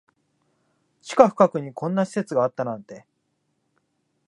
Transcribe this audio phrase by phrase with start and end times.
[1.03, 3.05] 地下深くにこんな施設があったなんて